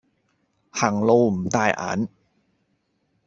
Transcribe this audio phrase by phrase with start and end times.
[0.71, 2.09] 行路唔帶眼